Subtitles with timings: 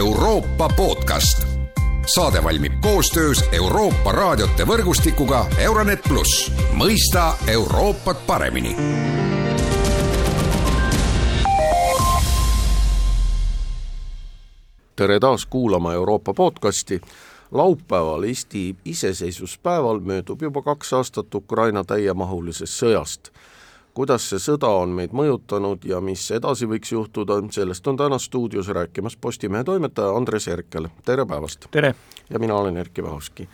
[0.00, 1.46] Euroopa podcast.
[2.14, 8.76] saade valmib koostöös Euroopa raadiote võrgustikuga Euronet pluss, mõista Euroopat paremini
[14.96, 17.00] tere taas kuulama Euroopa podcasti.
[17.52, 23.28] laupäeval, Eesti iseseisvuspäeval möödub juba kaks aastat Ukraina täiemahulisest sõjast.
[23.94, 28.68] Kuidas see sõda on meid mõjutanud ja mis edasi võiks juhtuda, sellest on täna stuudios
[28.68, 31.68] rääkimas Postimehe toimetaja Andres Herkel, tere päevast!
[31.70, 31.94] tere!
[32.30, 33.48] ja mina olen Erkki Vahovski.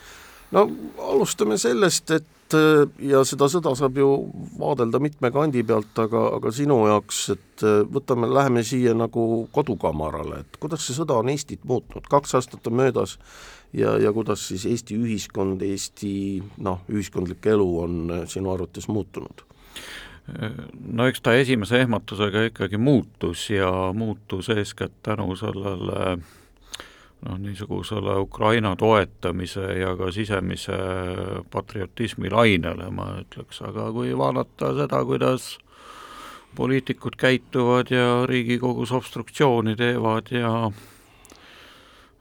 [0.52, 4.06] no alustame sellest, et Äh, ja seda sõda saab ju
[4.58, 10.44] vaadelda mitme kandi pealt, aga, aga sinu jaoks, et äh, võtame, läheme siia nagu kodukamarale,
[10.44, 13.16] et kuidas see sõda on Eestit muutnud, kaks aastat on möödas
[13.74, 16.12] ja, ja kuidas siis Eesti ühiskond, Eesti
[16.62, 19.42] noh, ühiskondlik elu on äh, sinu arvates muutunud?
[20.92, 26.16] No eks ta esimese ehmatusega ikkagi muutus ja muutus eeskätt tänu sellele
[27.22, 30.78] noh, niisugusele Ukraina toetamise ja ka sisemise
[31.50, 35.56] patriotismi lainele, ma ütleks, aga kui vaadata seda, kuidas
[36.56, 40.70] poliitikud käituvad ja Riigikogus obstruktsiooni teevad ja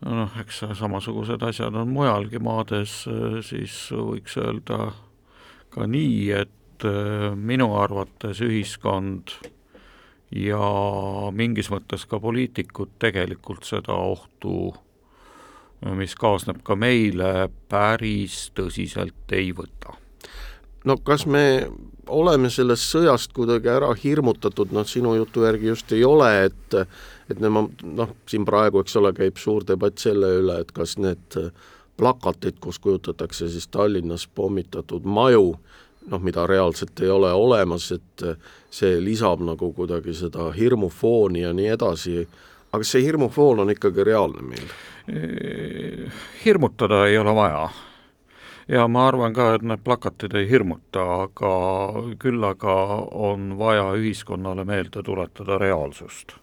[0.05, 3.05] noh, eks samasugused asjad on mujalgi maades,
[3.47, 4.91] siis võiks öelda
[5.73, 6.51] ka nii, et
[7.35, 9.33] minu arvates ühiskond
[10.35, 10.71] ja
[11.31, 14.73] mingis mõttes ka poliitikud tegelikult seda ohtu
[15.93, 19.97] mis kaasneb ka meile, päris tõsiselt ei võta.
[20.85, 21.67] no kas me
[22.07, 26.77] oleme sellest sõjast kuidagi ära hirmutatud, noh sinu jutu järgi just ei ole, et
[27.29, 31.37] et nemad, noh, siin praegu, eks ole, käib suur debatt selle üle, et kas need
[31.97, 35.55] plakatid, kus kujutatakse siis Tallinnas pommitatud maju,
[36.11, 38.25] noh, mida reaalselt ei ole olemas, et
[38.71, 42.27] see lisab nagu kuidagi seda hirmufooni ja nii edasi,
[42.73, 44.69] aga see hirmufoon on ikkagi reaalne meil?
[46.45, 47.69] hirmutada ei ole vaja.
[48.67, 51.51] ja ma arvan ka, et need plakatid ei hirmuta, aga
[52.19, 52.73] küll aga
[53.13, 56.33] on vaja ühiskonnale meelde tuletada reaalsust.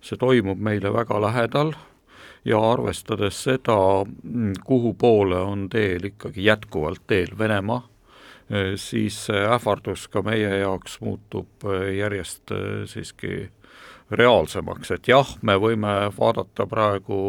[0.00, 1.72] see toimub meile väga lähedal
[2.44, 3.78] ja arvestades seda,
[4.64, 7.82] kuhu poole on teel ikkagi jätkuvalt teel Venemaa,
[8.76, 11.66] siis see ähvardus ka meie jaoks muutub
[11.96, 12.50] järjest
[12.90, 13.50] siiski
[14.10, 17.20] reaalsemaks, et jah, me võime vaadata praegu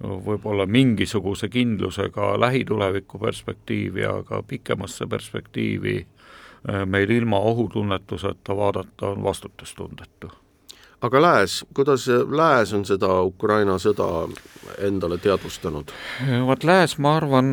[0.00, 10.30] võib-olla mingisuguse kindlusega lähituleviku perspektiivi, aga pikemasse perspektiivi äh, meil ilma ohutunnetuseta vaadata on vastutustundetu
[11.00, 14.26] aga Lääs, kuidas Lääs on seda Ukraina sõda
[14.82, 15.92] endale teadvustanud?
[16.46, 17.52] vot Lääs, ma arvan,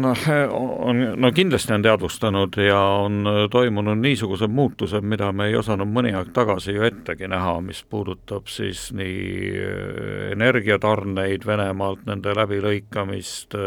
[0.49, 6.15] on, no kindlasti on teadvustanud ja on toimunud niisugused muutused, mida me ei osanud mõni
[6.17, 9.53] aeg tagasi ju ettegi näha, mis puudutab siis nii
[10.33, 13.57] energiatarneid Venemaalt, nende läbilõikamist,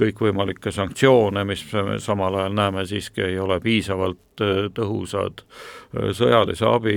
[0.00, 4.33] kõikvõimalikke sanktsioone, mis me samal ajal näeme siiski ei ole piisavalt
[4.74, 5.44] tõhusad,
[6.16, 6.96] sõjalise abi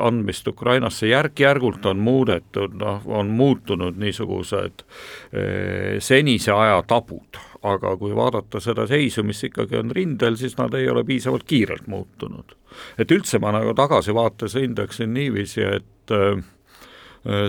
[0.00, 1.06] andmist Ukrainasse.
[1.10, 4.84] Järk järk-järgult on muudetud, noh, on muutunud niisugused
[5.32, 10.74] eh, senise aja tabud, aga kui vaadata seda seisu, mis ikkagi on rindel, siis nad
[10.74, 12.56] ei ole piisavalt kiirelt muutunud.
[12.98, 16.12] et üldse ma nagu tagasivaates hindaksin niiviisi, et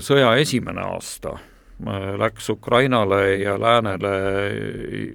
[0.03, 1.38] sõja esimene aasta
[2.19, 4.11] läks Ukrainale ja läänele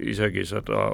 [0.00, 0.90] isegi seda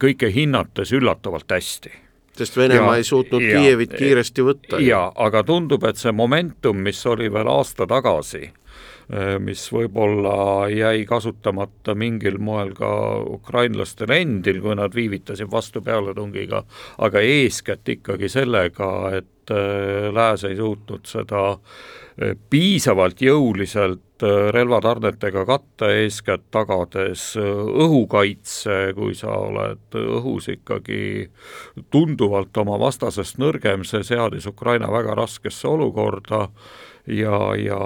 [0.00, 2.05] kõike hinnates üllatavalt hästi
[2.38, 4.80] sest Venemaa ja, ei suutnud ja, Kiievit kiiresti võtta.
[4.82, 11.04] jaa, aga tundub, et see momentum, mis oli veel aasta tagasi, eh, mis võib-olla jäi
[11.08, 12.90] kasutamata mingil moel ka
[13.38, 16.64] ukrainlastel endil, kui nad viivitasid vastu pealetungiga,
[16.98, 25.90] aga eeskätt ikkagi sellega, et eh, Lääs ei suutnud seda eh, piisavalt jõuliselt relvatarnetega katta,
[25.92, 27.44] eeskätt tagades äh,
[27.84, 31.28] õhukaitse, kui sa oled õhus ikkagi
[31.92, 36.46] tunduvalt oma vastasest nõrgem, see seadis Ukraina väga raskesse olukorda
[37.06, 37.80] ja, ja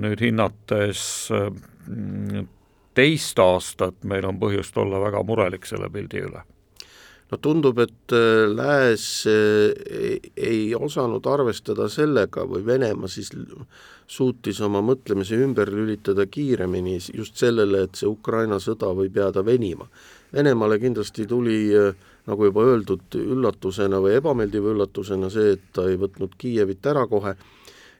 [0.00, 1.48] nüüd hinnates äh,
[2.94, 6.44] teist aastat meil on põhjust olla väga murelik selle pildi üle
[7.34, 8.14] no tundub, et
[8.54, 13.32] Lääs ei osanud arvestada sellega või Venemaa siis
[14.06, 19.88] suutis oma mõtlemise ümber lülitada kiiremini just sellele, et see Ukraina sõda võib jääda venima.
[20.34, 21.58] Venemaale kindlasti tuli,
[22.26, 27.34] nagu juba öeldud, üllatusena või ebameeldiva üllatusena see, et ta ei võtnud Kiievit ära kohe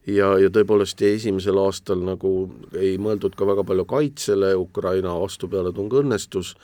[0.07, 2.35] ja, ja tõepoolest esimesel aastal nagu
[2.77, 6.55] ei mõeldud ka väga palju kaitsele, Ukraina vastupealetung õnnestus,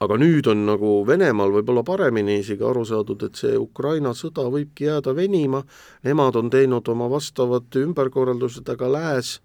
[0.00, 4.90] aga nüüd on nagu Venemaal võib-olla paremini isegi aru saadud, et see Ukraina sõda võibki
[4.90, 5.62] jääda venima,
[6.04, 9.38] nemad on teinud oma vastavad ümberkorraldused, aga Lääs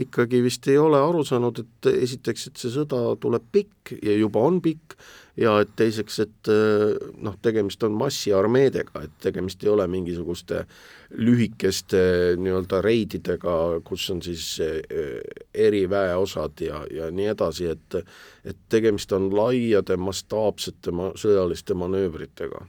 [0.00, 4.42] ikkagi vist ei ole aru saanud, et esiteks, et see sõda tuleb pikk ja juba
[4.42, 4.96] on pikk,
[5.38, 6.50] ja et teiseks, et
[7.22, 10.64] noh, tegemist on massiarmeedega, et tegemist ei ole mingisuguste
[11.18, 12.00] lühikeste
[12.38, 13.56] nii-öelda reididega,
[13.86, 14.46] kus on siis
[15.54, 18.00] eriväeosad ja, ja nii edasi, et
[18.44, 22.66] et tegemist on laiade mastaapsete ma-, sõjaliste manöövritega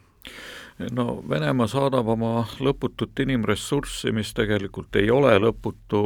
[0.91, 6.01] no Venemaa saadab oma lõputut inimressurssi, mis tegelikult ei ole lõputu,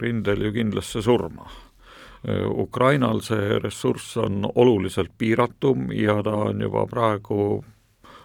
[0.00, 1.48] rindel ju kindlasse surma.
[2.50, 7.38] Ukrainal see ressurss on oluliselt piiratum ja ta on juba praegu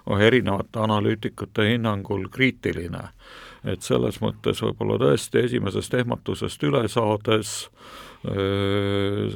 [0.07, 3.09] noh, erinevate analüütikute hinnangul kriitiline.
[3.65, 7.53] Et selles mõttes võib-olla tõesti esimesest ehmatusest üle saades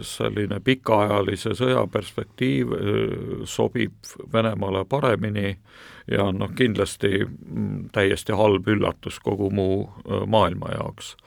[0.07, 2.71] selline pikaajalise sõja perspektiiv
[3.43, 3.91] sobib
[4.31, 5.49] Venemaale paremini
[6.07, 9.89] ja noh, kindlasti mm, täiesti halb üllatus kogu muu
[10.31, 11.17] maailma jaoks.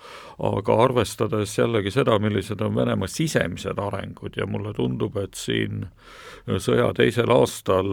[0.41, 5.85] aga arvestades jällegi seda, millised on Venemaa sisemised arengud ja mulle tundub, et siin
[6.57, 7.93] sõja teisel aastal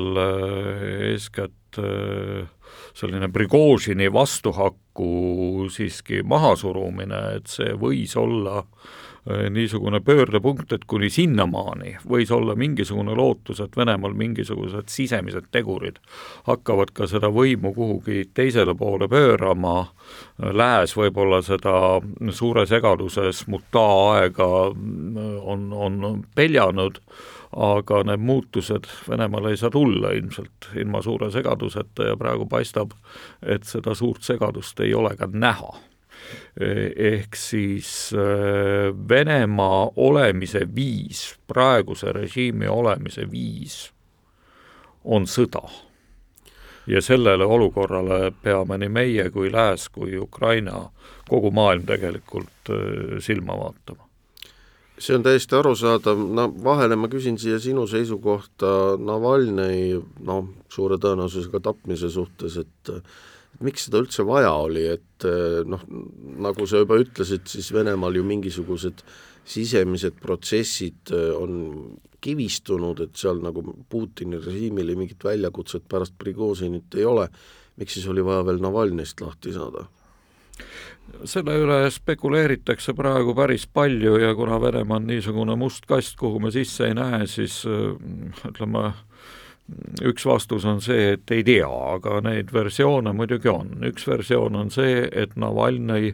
[1.11, 1.66] eeskätt
[2.97, 9.06] selline Prigožini vastuhakku siiski mahasurumine, et see võis olla äh, Äh,
[9.49, 15.99] niisugune pöördepunkt, et kuni sinnamaani võis olla mingisugune lootus, et Venemaal mingisugused sisemised tegurid
[16.47, 19.87] hakkavad ka seda võimu kuhugi teisele poole pöörama,
[20.37, 21.73] Lääs võib-olla seda
[22.31, 23.83] suure segaduses muta
[24.13, 24.47] aega
[25.41, 27.01] on, on peljanud,
[27.51, 32.95] aga need muutused Venemaal ei saa tulla ilmselt ilma suure segaduseta ja praegu paistab,
[33.41, 35.75] et seda suurt segadust ei ole ka näha
[36.59, 43.91] ehk siis äh, Venemaa olemise viis, praeguse režiimi olemise viis
[45.03, 45.63] on sõda.
[46.87, 50.89] ja sellele olukorrale peame nii meie kui Lääs kui Ukraina,
[51.29, 54.07] kogu maailm tegelikult äh, silma vaatama
[54.97, 61.61] see on täiesti arusaadav, no vahele ma küsin siia sinu seisukohta Navalnõi noh, suure tõenäosusega
[61.69, 62.93] tapmise suhtes, et
[63.65, 65.83] miks seda üldse vaja oli, et eh, noh,
[66.47, 69.03] nagu sa juba ütlesid, siis Venemaal ju mingisugused
[69.47, 77.05] sisemised protsessid eh, on kivistunud, et seal nagu Putini režiimile mingit väljakutset pärast Prigožinit ei
[77.07, 77.27] ole,
[77.77, 79.87] miks siis oli vaja veel Navalnõist lahti saada?
[81.23, 86.51] selle üle spekuleeritakse praegu päris palju ja kuna Venemaa on niisugune must kast, kuhu me
[86.51, 87.93] sisse ei näe, siis eh,
[88.49, 88.89] ütleme,
[90.07, 93.73] üks vastus on see, et ei tea, aga neid versioone muidugi on.
[93.89, 96.13] üks versioon on see, et Navalnõi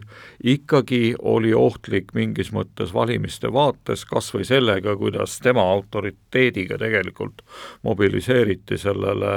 [0.54, 7.44] ikkagi oli ohtlik mingis mõttes valimiste vaates, kas või sellega, kuidas tema autoriteediga tegelikult
[7.86, 9.34] mobiliseeriti sellele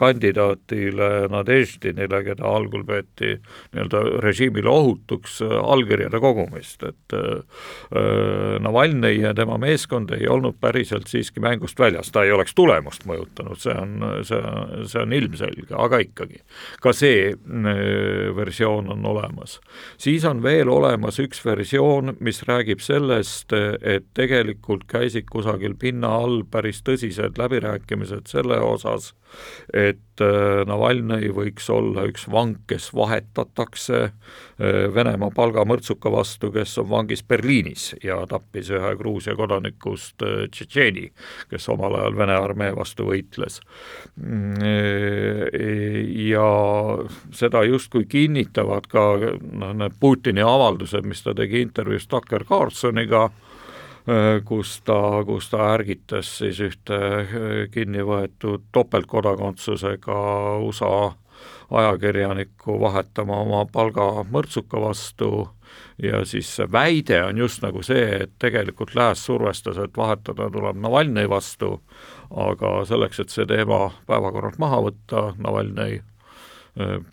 [0.00, 7.60] kandidaatile Nadeždinile, keda algul peeti nii-öelda režiimile ohutuks allkirjade kogumist, et äh,
[8.64, 13.25] Navalnõi ja tema meeskond ei olnud päriselt siiski mängust väljas, ta ei oleks tulemust mõjutanud
[13.26, 16.40] kasutanud, see on, see, see on ilmselge, aga ikkagi.
[16.80, 19.60] ka see äh, versioon on olemas.
[19.98, 23.52] siis on veel olemas üks versioon, mis räägib sellest,
[23.82, 29.14] et tegelikult käisid kusagil pinna all päris tõsised läbirääkimised selle osas,
[29.74, 34.12] et äh, Navalnõi võiks olla üks vang, kes vahetatakse äh,
[34.94, 41.08] Venemaa palgamõrtsuka vastu, kes on vangis Berliinis ja tappis ühe Gruusia kodanikust äh, Tšetšeeni,
[41.50, 43.60] kes omal ajal Vene armee vastu võitles.
[44.16, 44.60] Mm,
[46.26, 46.46] ja
[47.36, 53.26] seda justkui kinnitavad ka noh, need Putini avaldused, mis ta tegi intervjuus Tucker Carlsoniga,
[54.44, 57.26] kus ta, kus ta ärgitas siis ühte äh,
[57.74, 60.18] kinni võetud topeltkodakondsusega
[60.62, 61.12] USA
[61.70, 65.48] ajakirjanikku vahetama oma palgamõrtsuka vastu.
[66.02, 70.78] Ja siis see väide on just nagu see, et tegelikult Lääs survestas, et vahetada tuleb
[70.80, 71.80] Navalnõi vastu,
[72.30, 75.98] aga selleks, et see teema päevakorralt maha võtta, Navalnõi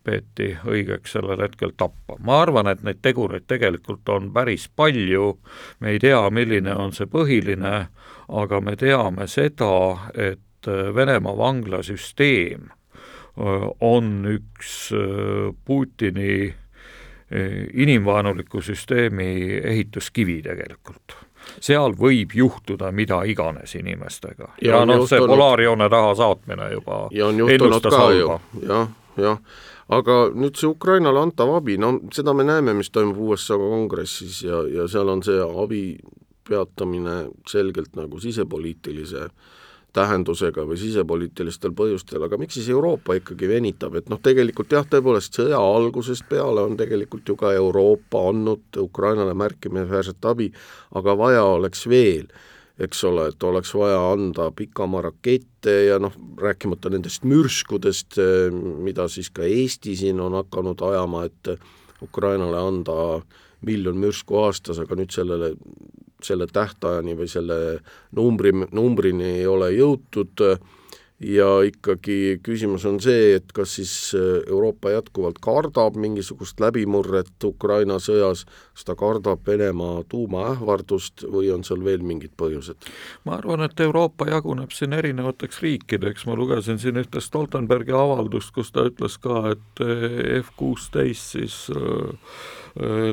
[0.04, 2.18] peeti õigeks sellel hetkel tappa.
[2.20, 5.38] ma arvan, et neid tegureid tegelikult on päris palju,
[5.80, 7.76] me ei tea, milline on see põhiline,
[8.28, 10.40] aga me teame seda, et
[10.96, 12.70] Venemaa vanglasüsteem
[13.84, 14.94] on üks
[15.66, 16.54] Putini
[17.74, 21.18] inimvaenuliku süsteemi ehituskivi tegelikult.
[21.60, 24.54] Seal võib juhtuda mida iganes inimestega.
[24.62, 29.40] Ja, ja noh, see polaarjoone taha saatmine juba ja on juhtunud ka ju, jah jah,
[29.94, 34.64] aga nüüd see Ukrainale antav abi, no seda me näeme, mis toimub USA kongressis ja,
[34.70, 35.84] ja seal on see abi
[36.48, 39.30] peatamine selgelt nagu sisepoliitilise
[39.94, 45.38] tähendusega või sisepoliitilistel põhjustel, aga miks siis Euroopa ikkagi venitab, et noh, tegelikult jah, tõepoolest
[45.38, 50.50] sõja algusest peale on tegelikult ju ka Euroopa andnud Ukrainale märkimisväärset abi,
[50.98, 52.26] aga vaja oleks veel,
[52.80, 58.18] eks ole, et oleks vaja anda pikamaarakette ja noh, rääkimata nendest mürskudest,
[58.82, 61.54] mida siis ka Eesti siin on hakanud ajama, et
[62.04, 62.96] Ukrainale anda
[63.64, 65.54] miljon mürsku aastas, aga nüüd sellele
[66.24, 67.58] selle tähtajani või selle
[68.16, 70.44] numbri, numbrini ei ole jõutud
[71.24, 78.46] ja ikkagi küsimus on see, et kas siis Euroopa jätkuvalt kardab mingisugust läbimurret Ukraina sõjas,
[78.74, 82.90] kas ta kardab Venemaa tuumaähvardust või on seal veel mingid põhjused?
[83.26, 88.72] ma arvan, et Euroopa jaguneb siin erinevateks riikideks, ma lugesin siin ühte Stoltenbergi avaldust, kus
[88.76, 89.86] ta ütles ka, et
[90.44, 92.34] F kuusteist siis äh,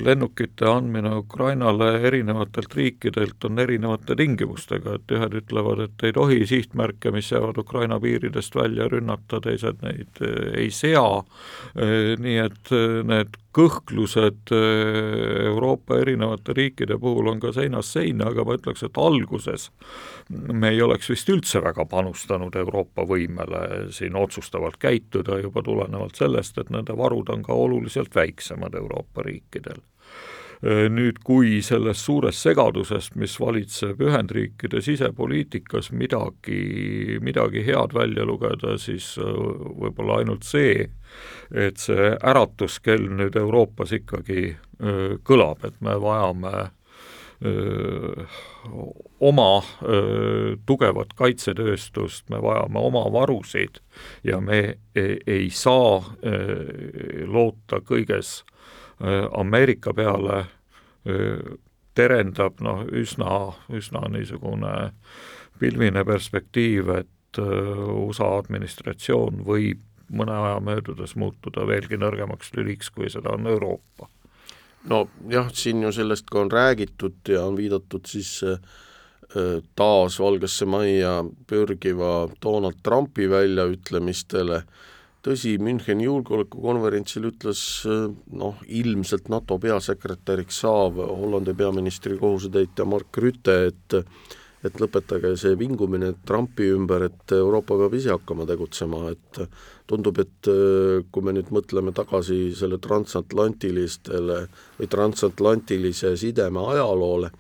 [0.05, 7.13] lennukite andmine Ukrainale erinevatelt riikidelt on erinevate tingimustega, et ühed ütlevad, et ei tohi sihtmärke,
[7.13, 10.23] mis jäävad Ukraina piiridest välja, rünnata, teised neid
[10.57, 11.21] ei sea,
[12.25, 12.73] nii et
[13.05, 19.69] need kõhklused Euroopa erinevate riikide puhul on ka seinast seina, aga ma ütleks, et alguses
[20.31, 26.59] me ei oleks vist üldse väga panustanud Euroopa võimele siin otsustavalt käituda juba tulenevalt sellest,
[26.63, 29.83] et nende varud on ka oluliselt väiksemad Euroopa riikidel
[30.93, 39.15] nüüd, kui sellest suurest segadusest, mis valitseb Ühendriikide sisepoliitikas, midagi, midagi head välja lugeda, siis
[39.17, 40.91] võib-olla ainult see,
[41.57, 44.53] et see äratuskell nüüd Euroopas ikkagi
[45.25, 46.53] kõlab, et me vajame
[47.41, 48.29] öö,
[49.21, 53.81] oma öö, tugevat kaitsetööstust, me vajame oma varusid
[54.29, 58.60] ja me ei, ei saa öö, loota kõiges öö,
[59.01, 60.43] Ameerika peale,
[61.97, 63.39] terendab noh, üsna,
[63.73, 64.75] üsna niisugune
[65.61, 69.81] pilvine perspektiiv, et USA administratsioon võib
[70.11, 74.09] mõne aja möödudes muutuda veelgi nõrgemaks lüliks, kui seda on Euroopa.
[74.91, 78.57] Nojah, siin ju sellest ka on räägitud ja on viidatud siis äh,
[79.77, 84.63] taas Valgesse Majja pürgiva Donald Trumpi väljaütlemistele,
[85.25, 88.09] tõsi, Müncheni julgeolekukonverentsil ütles äh,
[88.41, 94.03] noh, ilmselt NATO peasekretäriks saav Hollandi peaministri kohusetäitja Mark Rüte, et
[94.61, 99.39] et lõpetage see vingumine Trumpi ümber, et Euroopa peab ise hakkama tegutsema, et
[99.89, 104.43] tundub, et äh, kui me nüüd mõtleme tagasi selle transatlantilistele
[104.77, 107.33] või transatlantilise sideme ajaloole,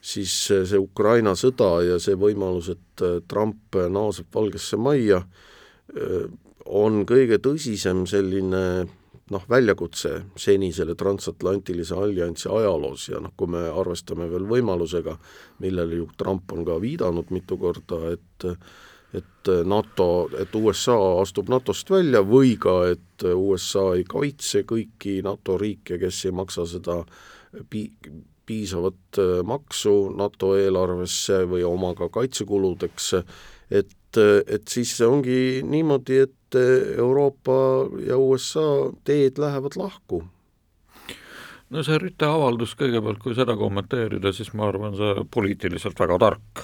[0.00, 5.20] siis see Ukraina sõda ja see võimalus, et Trump naaseb Valgesse Majja,
[5.92, 6.28] äh,
[6.68, 8.62] on kõige tõsisem selline
[9.30, 15.16] noh, väljakutse senisele transatlantilise alliansi ajaloos ja noh, kui me arvestame veel võimalusega,
[15.64, 18.52] millele ju Trump on ka viidanud mitu korda, et
[19.16, 25.56] et NATO, et USA astub NATO-st välja või ka, et USA ei kaitse kõiki NATO
[25.56, 26.98] riike, kes ei maksa seda
[27.72, 27.88] pi-,
[28.44, 33.14] piisavat maksu NATO eelarvesse või oma ka kaitsekuludeks,
[33.70, 36.58] et, et siis ongi niimoodi, et
[36.96, 37.60] Euroopa
[38.06, 40.22] ja USA teed lähevad lahku.
[41.68, 46.62] No see Rüte avaldus kõigepealt, kui seda kommenteerida, siis ma arvan, see poliitiliselt väga tark.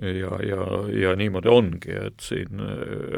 [0.00, 0.66] ja, ja,
[0.96, 2.62] ja niimoodi ongi, et siin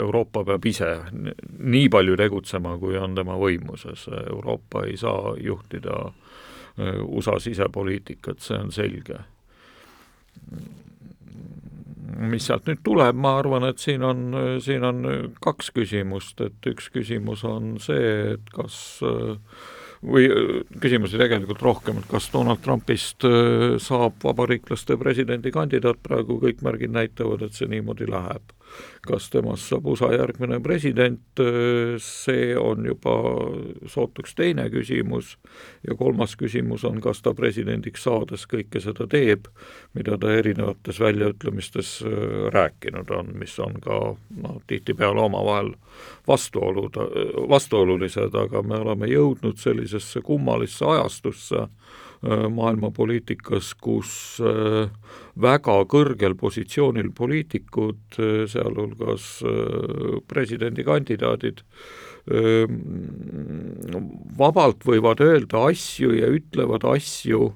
[0.00, 6.08] Euroopa peab ise nii palju tegutsema, kui on tema võimuses, Euroopa ei saa juhtida
[7.06, 9.20] USA sisepoliitikat, see on selge
[12.16, 14.24] mis sealt nüüd tuleb, ma arvan, et siin on,
[14.64, 15.04] siin on
[15.42, 18.78] kaks küsimust, et üks küsimus on see, et kas
[20.02, 20.26] või
[20.82, 23.22] küsimusi tegelikult rohkem, et kas Donald Trumpist
[23.84, 28.54] saab vabariiklaste presidendikandidaat, praegu kõik märgid näitavad, et see niimoodi läheb
[29.06, 31.40] kas temast saab USA järgmine president,
[31.98, 33.14] see on juba
[33.90, 35.36] sootuks teine küsimus.
[35.86, 39.48] Ja kolmas küsimus on, kas ta presidendiks saades kõike seda teeb,
[39.98, 42.14] mida ta erinevates väljaütlemistes äh,
[42.54, 45.74] rääkinud on, mis on ka noh, tihtipeale omavahel
[46.28, 46.96] vastuolud,
[47.50, 54.86] vastuolulised, aga me oleme jõudnud sellisesse kummalisse ajastusse, Äh, maailmapoliitikas, kus äh,
[55.42, 59.42] väga kõrgel positsioonil poliitikud, äh, sealhulgas
[60.30, 61.64] presidendikandidaadid,
[64.38, 67.48] vabalt võivad öelda asju ja ütlevad asju,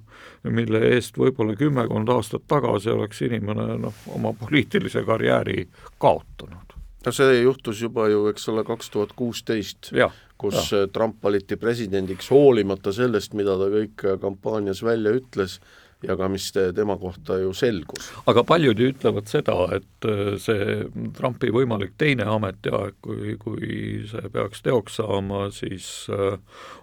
[0.43, 5.69] mille eest võib-olla kümmekond aastat tagasi oleks inimene noh, oma poliitilise karjääri
[6.03, 6.75] kaotanud.
[7.07, 9.93] no see juhtus juba ju, eks ole, kaks tuhat kuusteist
[10.39, 10.85] kus ja.
[10.93, 15.61] Trump valiti presidendiks hoolimata sellest, mida ta kõik kampaanias välja ütles,
[16.05, 18.11] ja ka mis tema kohta ju selgus.
[18.27, 20.85] aga paljud ju ütlevad seda, et äh, see
[21.17, 23.71] Trumpi võimalik teine ametiaeg, kui, kui
[24.11, 26.37] see peaks teoks saama, siis äh,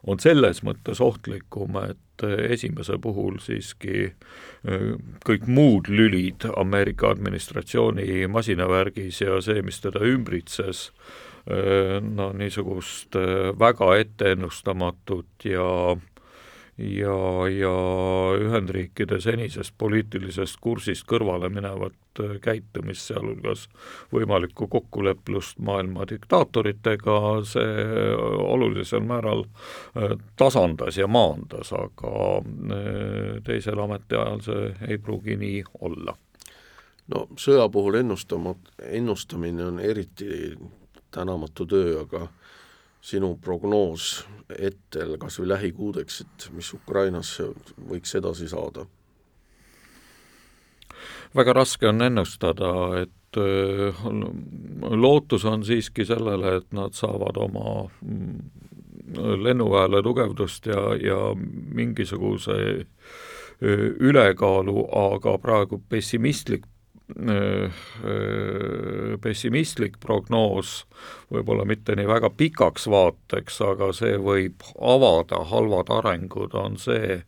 [0.07, 4.13] on selles mõttes ohtlikum, et äh, esimese puhul siiski
[5.27, 10.85] kõik muud lülid Ameerika administratsiooni masinavärgis ja see, mis teda ümbritses,
[11.43, 13.17] no niisugust
[13.59, 15.65] väga etteennustamatut ja
[16.77, 17.73] ja, ja
[18.39, 23.67] Ühendriikide senisest poliitilisest kursist kõrvale minevat äh, käitumist, sealhulgas
[24.13, 27.93] võimalikku kokkuleplust maailma diktaatoritega, see
[28.47, 36.17] olulisel määral äh, tasandas ja maandas, aga äh, teisel ametiajal see ei pruugi nii olla.
[37.13, 40.55] no sõja puhul ennustamat-, ennustamine on eriti
[41.13, 42.27] tänamatu töö, aga
[43.03, 47.37] sinu prognoos hettel kas või lähikuudeks, et mis Ukrainas
[47.89, 48.87] võiks edasi saada?
[51.33, 54.03] väga raske on ennustada, et äh,
[54.95, 58.37] lootus on siiski sellele, et nad saavad oma mm,
[59.43, 61.17] lennuväele tugevdust ja, ja
[61.75, 62.85] mingisuguse äh,
[63.99, 66.69] ülekaalu, aga praegu pessimistlik
[69.21, 70.85] pessimistlik prognoos,
[71.31, 77.21] võib-olla mitte nii väga pikaks vaateks, aga see võib avada halvad arengud, on see,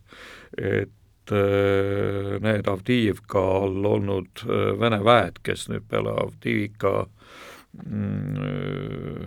[0.58, 4.46] et äh, need Avdiivka all olnud
[4.80, 7.06] Vene väed, kes nüüd peale Avdiivka
[7.86, 9.26] mm,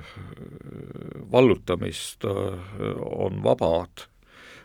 [1.32, 4.08] vallutamist on vabad,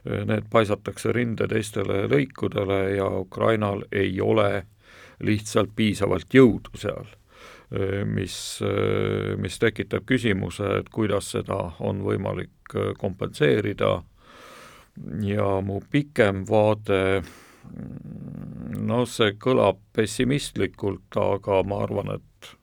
[0.03, 4.65] need paisatakse rinde teistele lõikudele ja Ukrainal ei ole
[5.21, 7.07] lihtsalt piisavalt jõudu seal,
[8.05, 8.35] mis,
[9.37, 14.03] mis tekitab küsimuse, et kuidas seda on võimalik kompenseerida.
[15.25, 17.23] Ja mu pikem vaade,
[18.77, 22.53] noh, see kõlab pessimistlikult, aga ma arvan, et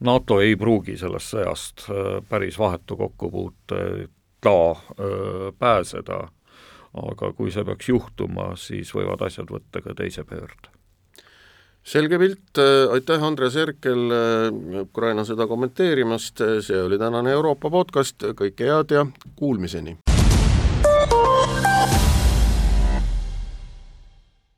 [0.00, 1.84] NATO ei pruugi sellest sõjast
[2.28, 4.56] päris vahetu kokkupuuteta
[5.60, 6.22] pääseda,
[7.04, 10.79] aga kui see peaks juhtuma, siis võivad asjad võtta ka teise pöörde
[11.84, 12.60] selge pilt,
[12.92, 14.12] aitäh, Andres Herkel
[14.84, 19.06] Ukraina sõda kommenteerimast, see oli tänane Euroopa podcast, kõike head ja
[19.40, 20.09] kuulmiseni!